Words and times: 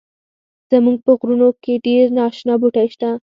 زمونږ 0.69 0.97
په 1.05 1.11
غرونو 1.19 1.47
کښی 1.63 1.75
ډیر 1.85 2.03
ناشنا 2.17 2.53
بوټی 2.61 2.87
شته 2.93 3.09